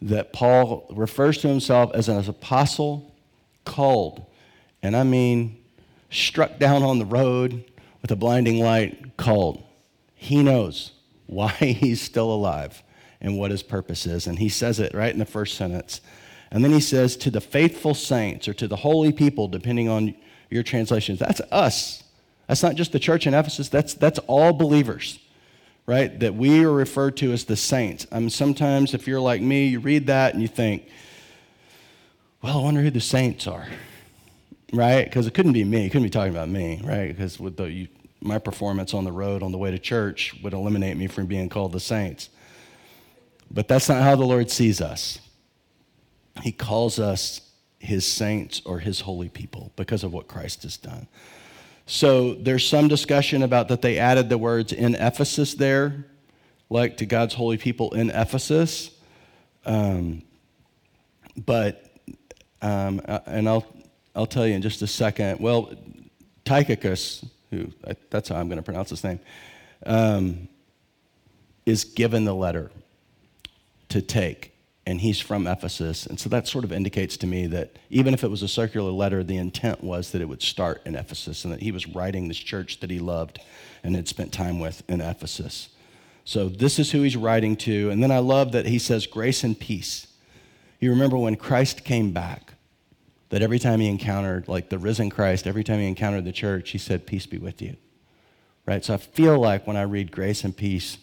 [0.01, 3.15] That Paul refers to himself as an apostle
[3.63, 4.25] called,
[4.83, 5.56] and I mean
[6.09, 7.65] struck down on the road
[8.01, 9.63] with a blinding light, called.
[10.13, 10.91] He knows
[11.25, 12.83] why he's still alive
[13.19, 14.27] and what his purpose is.
[14.27, 16.01] And he says it right in the first sentence.
[16.51, 20.15] And then he says, to the faithful saints or to the holy people, depending on
[20.49, 21.19] your translations.
[21.19, 22.03] That's us.
[22.47, 25.19] That's not just the church in Ephesus, that's, that's all believers
[25.87, 26.19] right?
[26.19, 28.05] That we are referred to as the saints.
[28.11, 30.87] I mean, sometimes if you're like me, you read that and you think,
[32.43, 33.67] well, I wonder who the saints are,
[34.73, 35.05] right?
[35.05, 35.85] Because it couldn't be me.
[35.85, 37.07] It couldn't be talking about me, right?
[37.07, 37.87] Because with the, you,
[38.21, 41.49] my performance on the road on the way to church would eliminate me from being
[41.49, 42.29] called the saints.
[43.49, 45.19] But that's not how the Lord sees us.
[46.43, 47.41] He calls us
[47.79, 51.07] his saints or his holy people because of what Christ has done.
[51.85, 56.05] So there's some discussion about that they added the words in Ephesus there,
[56.69, 58.91] like to God's holy people in Ephesus.
[59.65, 60.21] Um,
[61.37, 61.85] but,
[62.61, 63.65] um, uh, and I'll,
[64.17, 65.39] I'll tell you in just a second.
[65.39, 65.71] Well,
[66.43, 67.71] Tychicus, who
[68.09, 69.19] that's how I'm going to pronounce his name,
[69.85, 70.47] um,
[71.65, 72.71] is given the letter
[73.89, 74.53] to take
[74.87, 76.05] and he's from Ephesus.
[76.05, 78.89] And so that sort of indicates to me that even if it was a circular
[78.89, 82.27] letter, the intent was that it would start in Ephesus and that he was writing
[82.27, 83.39] this church that he loved
[83.83, 85.69] and had spent time with in Ephesus.
[86.23, 87.89] So this is who he's writing to.
[87.89, 90.07] And then I love that he says grace and peace.
[90.79, 92.53] You remember when Christ came back,
[93.29, 96.71] that every time he encountered, like the risen Christ, every time he encountered the church,
[96.71, 97.75] he said, Peace be with you.
[98.65, 98.83] Right?
[98.83, 100.97] So I feel like when I read grace and peace,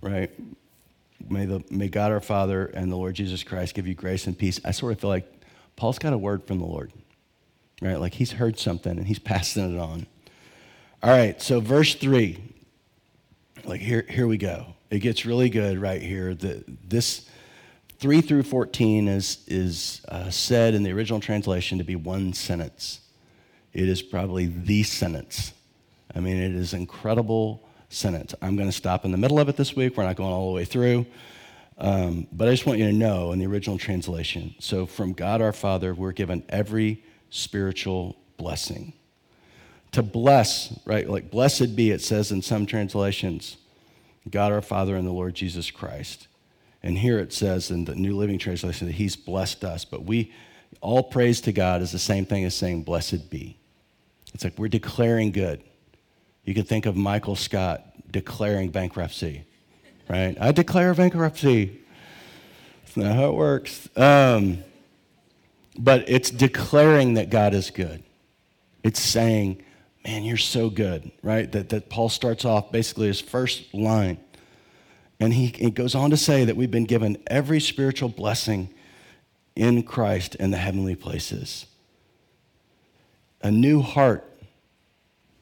[0.00, 0.30] right?
[1.28, 4.38] may, the, may God our Father and the Lord Jesus Christ give you grace and
[4.38, 4.60] peace.
[4.64, 5.30] I sort of feel like
[5.76, 6.92] Paul's got a word from the Lord.
[7.80, 8.00] right?
[8.00, 10.06] Like he's heard something and he's passing it on.
[11.02, 12.38] All right, so verse 3.
[13.64, 14.74] Like here, here we go.
[14.90, 16.34] It gets really good right here.
[16.34, 17.28] The, this
[17.98, 23.00] 3 through 14 is, is uh, said in the original translation to be one sentence.
[23.72, 25.52] It is probably the sentence.
[26.14, 28.34] I mean, it is incredible sentence.
[28.40, 29.96] I'm going to stop in the middle of it this week.
[29.96, 31.06] We're not going all the way through.
[31.76, 34.54] Um, but I just want you to know in the original translation.
[34.58, 38.92] So, from God our Father, we're given every spiritual blessing.
[39.92, 41.08] To bless, right?
[41.08, 43.56] Like, blessed be, it says in some translations,
[44.28, 46.27] God our Father and the Lord Jesus Christ.
[46.88, 49.84] And here it says in the New Living Translation that He's blessed us.
[49.84, 50.32] But we,
[50.80, 53.58] all praise to God is the same thing as saying, blessed be.
[54.32, 55.62] It's like we're declaring good.
[56.44, 59.44] You can think of Michael Scott declaring bankruptcy,
[60.08, 60.34] right?
[60.40, 61.78] I declare bankruptcy.
[62.86, 63.86] That's not how it works.
[63.94, 64.64] Um,
[65.76, 68.02] but it's declaring that God is good.
[68.82, 69.62] It's saying,
[70.06, 71.52] man, you're so good, right?
[71.52, 74.16] That, that Paul starts off basically his first line.
[75.20, 78.72] And he, he goes on to say that we've been given every spiritual blessing
[79.56, 81.66] in Christ in the heavenly places.
[83.42, 84.24] A new heart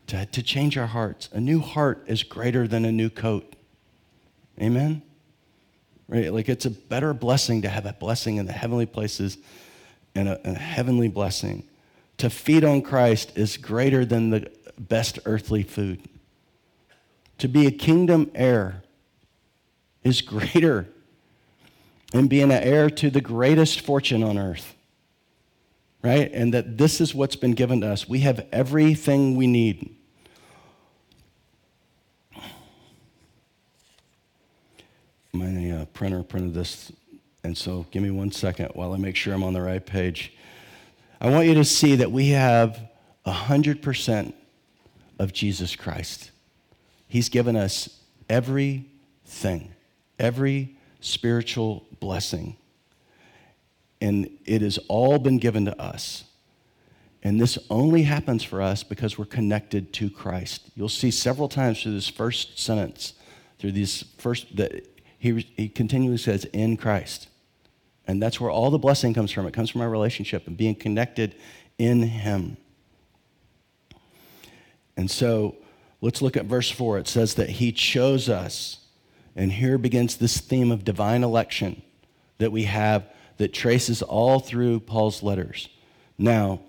[0.07, 1.29] to, to change our hearts.
[1.33, 3.55] A new heart is greater than a new coat.
[4.61, 5.03] Amen?
[6.09, 6.33] Right?
[6.33, 9.37] Like it's a better blessing to have a blessing in the heavenly places
[10.15, 11.65] and a, a heavenly blessing.
[12.19, 16.01] To feed on Christ is greater than the best earthly food.
[17.39, 18.83] To be a kingdom heir
[20.07, 20.89] is greater
[22.13, 24.75] than being an heir to the greatest fortune on earth.
[26.03, 26.31] Right?
[26.33, 28.09] And that this is what's been given to us.
[28.09, 29.93] We have everything we need.
[35.33, 36.91] my uh, printer printed this,
[37.45, 40.33] and so give me one second while I make sure I'm on the right page.
[41.21, 42.81] I want you to see that we have
[43.27, 44.33] 100%
[45.19, 46.31] of Jesus Christ.
[47.07, 49.75] He's given us everything,
[50.19, 52.57] every spiritual blessing.
[54.01, 56.25] And it has all been given to us.
[57.23, 60.71] And this only happens for us because we're connected to Christ.
[60.77, 63.15] You'll see several times through this first sentence,
[63.59, 64.87] through these first, that
[65.19, 67.29] he, he continually says, in Christ.
[68.07, 69.47] And that's where all the blessing comes from.
[69.47, 71.35] It comes from our relationship and being connected
[71.79, 72.57] in Him.
[74.97, 75.57] And so
[76.01, 76.99] let's look at verse 4.
[76.99, 78.79] It says that He chose us.
[79.37, 81.83] And here begins this theme of divine election
[82.39, 83.05] that we have
[83.37, 85.69] that traces all through Paul's letters.
[86.17, 86.61] Now,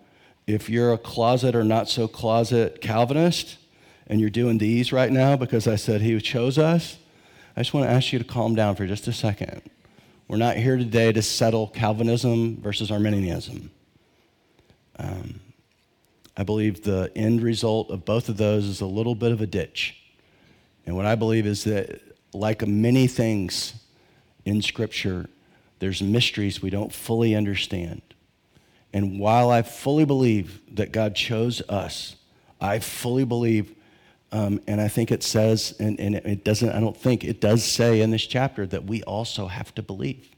[0.45, 3.57] if you're a closet or not so closet Calvinist
[4.07, 6.97] and you're doing these right now because I said He chose us,
[7.55, 9.61] I just want to ask you to calm down for just a second.
[10.27, 13.71] We're not here today to settle Calvinism versus Arminianism.
[14.99, 15.39] Um,
[16.35, 19.47] I believe the end result of both of those is a little bit of a
[19.47, 19.95] ditch.
[20.85, 22.01] And what I believe is that,
[22.33, 23.73] like many things
[24.45, 25.29] in Scripture,
[25.79, 28.01] there's mysteries we don't fully understand.
[28.93, 32.15] And while I fully believe that God chose us,
[32.59, 33.73] I fully believe
[34.31, 37.63] um, and I think it says, and, and it doesn't, I don't think, it does
[37.63, 40.29] say in this chapter that we also have to believe,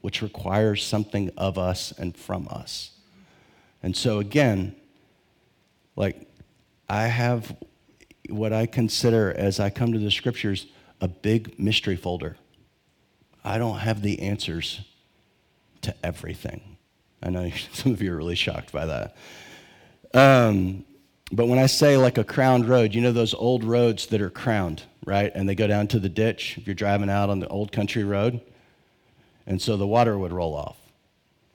[0.00, 2.90] which requires something of us and from us.
[3.82, 4.74] And so, again,
[5.94, 6.26] like,
[6.88, 7.56] I have
[8.28, 10.66] what I consider as I come to the scriptures
[11.00, 12.36] a big mystery folder.
[13.44, 14.80] I don't have the answers
[15.82, 16.76] to everything.
[17.22, 19.16] I know some of you are really shocked by that.
[20.14, 20.84] Um,
[21.30, 24.30] but when I say like a crowned road, you know those old roads that are
[24.30, 25.30] crowned, right?
[25.34, 28.04] And they go down to the ditch if you're driving out on the old country
[28.04, 28.40] road.
[29.46, 30.76] And so the water would roll off,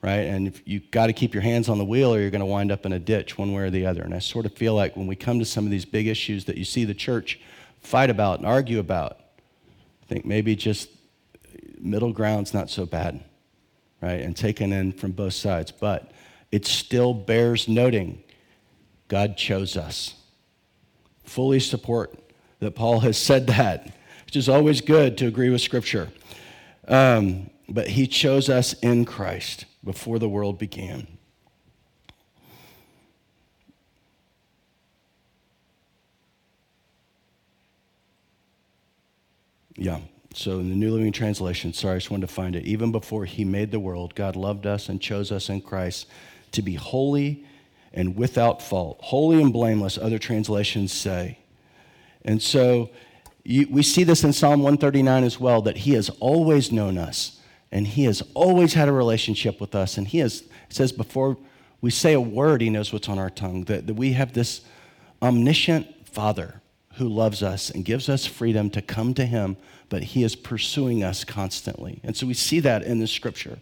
[0.00, 0.20] right?
[0.20, 2.70] And you got to keep your hands on the wheel or you're going to wind
[2.70, 4.02] up in a ditch one way or the other.
[4.02, 6.44] And I sort of feel like when we come to some of these big issues
[6.44, 7.40] that you see the church
[7.80, 9.18] fight about and argue about,
[10.04, 10.90] I think maybe just
[11.78, 13.24] middle ground's not so bad,
[14.02, 14.20] right?
[14.20, 15.72] And taken in from both sides.
[15.72, 16.10] But
[16.52, 18.22] it still bears noting
[19.08, 20.14] God chose us.
[21.24, 22.18] Fully support
[22.60, 23.94] that Paul has said that,
[24.26, 26.10] which is always good to agree with Scripture.
[26.86, 31.06] Um, but he chose us in Christ before the world began.
[39.76, 40.00] Yeah.
[40.34, 42.64] So in the New Living Translation, sorry, I just wanted to find it.
[42.64, 46.08] Even before he made the world, God loved us and chose us in Christ
[46.52, 47.44] to be holy
[47.92, 48.98] and without fault.
[49.00, 51.38] Holy and blameless, other translations say.
[52.24, 52.90] And so
[53.44, 57.40] you, we see this in Psalm 139 as well that He has always known us
[57.70, 59.98] and He has always had a relationship with us.
[59.98, 61.36] And He has, says, before
[61.80, 63.64] we say a word, he knows what's on our tongue.
[63.64, 64.62] That, that we have this
[65.20, 66.62] omniscient Father
[66.96, 69.56] who loves us and gives us freedom to come to him,
[69.88, 72.00] but he is pursuing us constantly.
[72.02, 73.58] And so we see that in the scripture,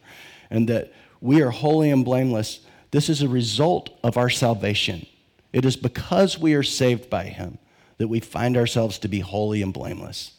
[0.50, 2.60] and that we are holy and blameless.
[2.90, 5.06] This is a result of our salvation.
[5.52, 7.58] It is because we are saved by him
[7.98, 10.32] that we find ourselves to be holy and blameless,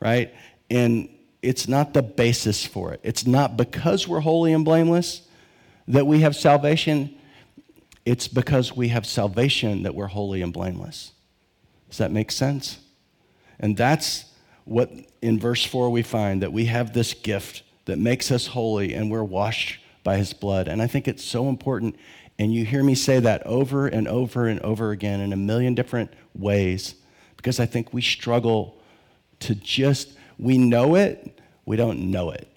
[0.00, 0.32] right?
[0.70, 1.08] And
[1.42, 3.00] it's not the basis for it.
[3.02, 5.22] It's not because we're holy and blameless
[5.88, 7.14] that we have salvation.
[8.06, 11.12] It's because we have salvation that we're holy and blameless.
[11.92, 12.78] Does that make sense?
[13.60, 14.24] And that's
[14.64, 14.90] what
[15.20, 19.10] in verse 4 we find that we have this gift that makes us holy and
[19.10, 20.68] we're washed by his blood.
[20.68, 21.96] And I think it's so important.
[22.38, 25.74] And you hear me say that over and over and over again in a million
[25.74, 26.94] different ways
[27.36, 28.80] because I think we struggle
[29.40, 32.48] to just, we know it, we don't know it.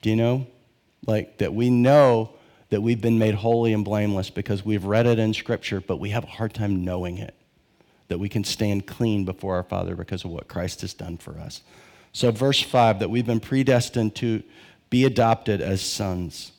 [0.00, 0.46] Do you know?
[1.06, 2.30] Like that we know
[2.70, 6.08] that we've been made holy and blameless because we've read it in Scripture, but we
[6.08, 7.34] have a hard time knowing it.
[8.08, 11.38] That we can stand clean before our Father because of what Christ has done for
[11.38, 11.62] us.
[12.12, 14.42] So, verse 5 that we've been predestined to
[14.90, 16.52] be adopted as sons.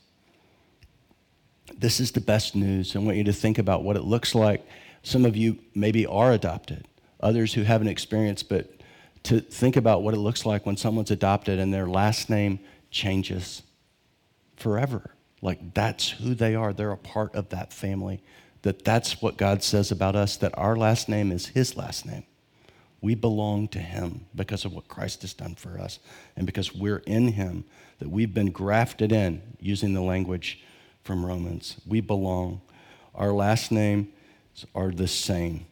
[1.78, 2.96] This is the best news.
[2.96, 4.68] I want you to think about what it looks like.
[5.04, 6.88] Some of you maybe are adopted,
[7.20, 8.70] others who haven't experienced, but
[9.24, 12.60] to think about what it looks like when someone's adopted and their last name
[12.92, 13.64] changes
[14.56, 15.12] forever.
[15.42, 16.74] Like that's who they are.
[16.74, 18.22] They're a part of that family.
[18.68, 22.26] That that's what God says about us, that our last name is his last name.
[23.00, 26.00] We belong to him because of what Christ has done for us
[26.36, 27.64] and because we're in him,
[28.00, 30.62] that we've been grafted in, using the language
[31.06, 31.78] from Romans.
[31.88, 32.60] We belong.
[33.16, 34.10] Our last names
[34.76, 35.66] are the same.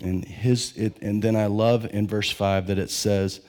[0.00, 3.40] And, his, it, and then I love in verse 5 that it says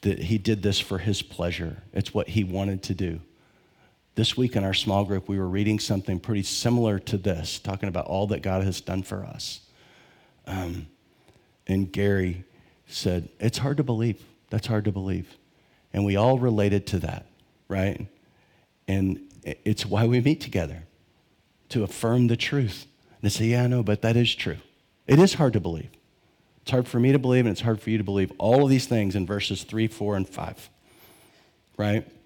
[0.00, 1.80] that he did this for his pleasure.
[1.92, 3.20] It's what he wanted to do.
[4.18, 7.88] This week in our small group, we were reading something pretty similar to this, talking
[7.88, 9.60] about all that God has done for us.
[10.44, 10.88] Um,
[11.68, 12.42] and Gary
[12.88, 14.20] said, It's hard to believe.
[14.50, 15.36] That's hard to believe.
[15.92, 17.26] And we all related to that,
[17.68, 18.08] right?
[18.88, 20.82] And it's why we meet together
[21.68, 22.86] to affirm the truth.
[23.22, 24.58] And say, Yeah, I know, but that is true.
[25.06, 25.90] It is hard to believe.
[26.62, 28.68] It's hard for me to believe, and it's hard for you to believe all of
[28.68, 30.70] these things in verses 3, 4, and 5,
[31.76, 32.17] right?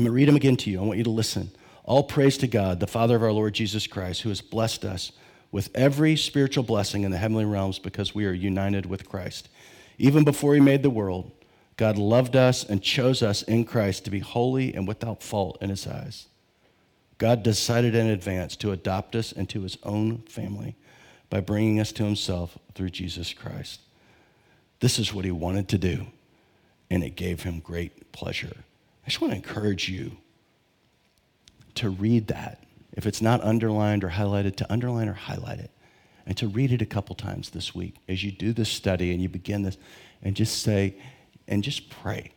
[0.00, 0.80] I'm going to read them again to you.
[0.80, 1.50] I want you to listen.
[1.84, 5.12] All praise to God, the Father of our Lord Jesus Christ, who has blessed us
[5.52, 9.50] with every spiritual blessing in the heavenly realms because we are united with Christ.
[9.98, 11.32] Even before he made the world,
[11.76, 15.68] God loved us and chose us in Christ to be holy and without fault in
[15.68, 16.28] his eyes.
[17.18, 20.76] God decided in advance to adopt us into his own family
[21.28, 23.80] by bringing us to himself through Jesus Christ.
[24.78, 26.06] This is what he wanted to do,
[26.90, 28.64] and it gave him great pleasure.
[29.04, 30.16] I just want to encourage you
[31.76, 32.62] to read that.
[32.92, 35.70] If it's not underlined or highlighted, to underline or highlight it.
[36.26, 39.22] And to read it a couple times this week as you do this study and
[39.22, 39.78] you begin this,
[40.22, 40.96] and just say,
[41.48, 42.32] and just pray.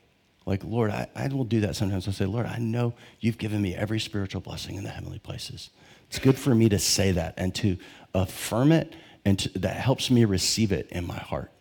[0.45, 2.07] Like, Lord, I, I will do that sometimes.
[2.07, 5.69] I'll say, Lord, I know you've given me every spiritual blessing in the heavenly places.
[6.09, 7.77] It's good for me to say that and to
[8.13, 8.93] affirm it,
[9.25, 11.51] and to, that helps me receive it in my heart.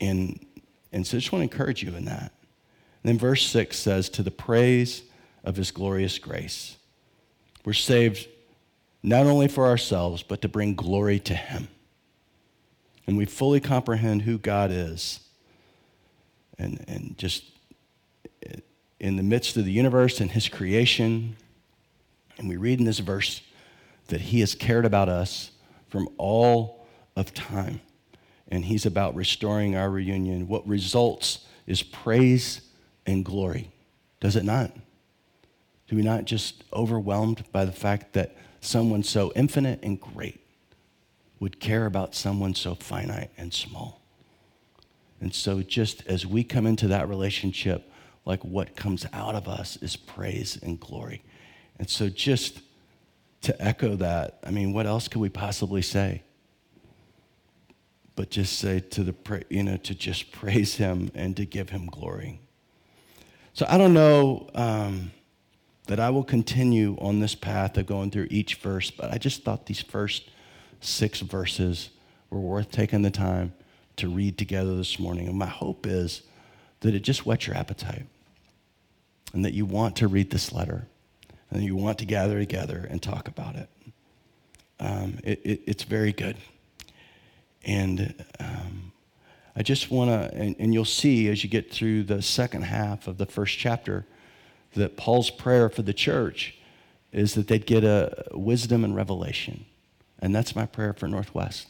[0.00, 0.44] And,
[0.92, 2.32] and so I just want to encourage you in that.
[3.06, 5.04] Then verse 6 says, To the praise
[5.44, 6.76] of his glorious grace.
[7.64, 8.26] We're saved
[9.00, 11.68] not only for ourselves, but to bring glory to him.
[13.06, 15.20] And we fully comprehend who God is.
[16.58, 17.44] And, and just
[18.98, 21.36] in the midst of the universe and his creation,
[22.38, 23.40] and we read in this verse
[24.08, 25.52] that he has cared about us
[25.90, 27.82] from all of time.
[28.48, 30.48] And he's about restoring our reunion.
[30.48, 32.65] What results is praise
[33.06, 33.70] and glory.
[34.20, 34.72] Does it not?
[35.88, 40.40] Do we not just overwhelmed by the fact that someone so infinite and great
[41.38, 44.00] would care about someone so finite and small?
[45.20, 47.90] And so, just as we come into that relationship,
[48.24, 51.22] like what comes out of us is praise and glory.
[51.78, 52.60] And so, just
[53.42, 56.22] to echo that, I mean, what else could we possibly say?
[58.14, 61.86] But just say to the, you know, to just praise him and to give him
[61.86, 62.40] glory.
[63.56, 65.12] So I don't know um,
[65.86, 69.44] that I will continue on this path of going through each verse, but I just
[69.44, 70.28] thought these first
[70.82, 71.88] six verses
[72.28, 73.54] were worth taking the time
[73.96, 75.26] to read together this morning.
[75.26, 76.20] And my hope is
[76.80, 78.04] that it just whets your appetite
[79.32, 80.86] and that you want to read this letter
[81.50, 83.70] and you want to gather together and talk about it.
[84.80, 86.36] Um, it, it it's very good.
[87.64, 88.85] And um,
[89.56, 93.08] I just want to, and, and, you'll see as you get through the second half
[93.08, 94.04] of the first chapter,
[94.74, 96.58] that Paul's prayer for the church
[97.10, 99.64] is that they'd get a wisdom and revelation.
[100.18, 101.68] And that's my prayer for Northwest.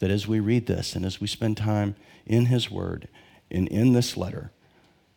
[0.00, 1.94] That as we read this and as we spend time
[2.26, 3.06] in His Word
[3.48, 4.50] and in this letter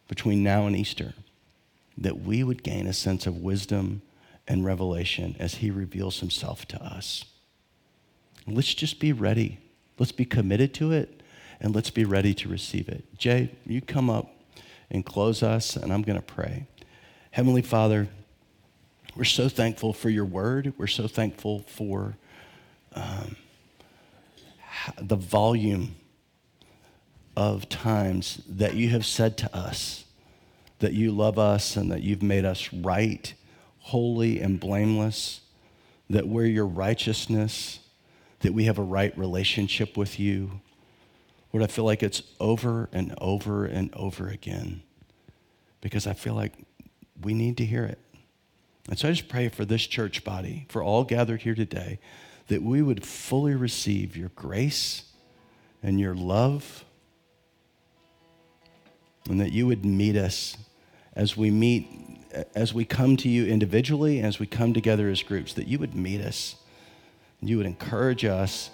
[0.07, 1.15] between now and Easter,
[1.97, 4.03] that we would gain a sense of wisdom
[4.47, 7.25] and revelation as He reveals Himself to us.
[8.45, 9.57] Let's just be ready.
[9.97, 11.16] Let's be committed to it
[11.59, 13.05] and let's be ready to receive it.
[13.17, 14.33] Jay, you come up
[14.89, 16.67] and close us, and I'm going to pray.
[17.31, 18.07] Heavenly Father,
[19.15, 20.73] we're so thankful for your word.
[20.77, 22.17] We're so thankful for
[22.93, 23.35] um,
[25.01, 25.95] the volume
[27.35, 30.05] of times that you have said to us
[30.79, 33.33] that you love us and that you've made us right,
[33.79, 35.41] holy, and blameless,
[36.09, 37.79] that we're your righteousness,
[38.41, 40.61] that we have a right relationship with you.
[41.53, 44.83] Lord, I feel like it's over and over and over again
[45.81, 46.53] because I feel like
[47.21, 47.99] we need to hear it.
[48.89, 51.99] And so I just pray for this church body, for all gathered here today,
[52.47, 55.03] that we would fully receive your grace
[55.83, 56.85] and your love,
[59.29, 60.55] and that you would meet us
[61.13, 61.87] as we meet,
[62.55, 65.93] as we come to you individually, as we come together as groups, that you would
[65.93, 66.55] meet us,
[67.41, 68.69] and you would encourage us,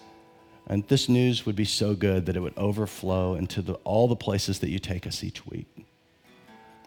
[0.67, 4.15] and this news would be so good that it would overflow into the, all the
[4.15, 5.67] places that you take us each week,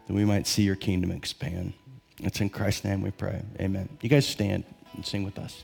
[0.07, 1.73] that we might see your kingdom expand.
[2.19, 3.43] It's in Christ's name we pray.
[3.59, 3.89] Amen.
[4.01, 4.63] You guys stand
[4.95, 5.63] and sing with us.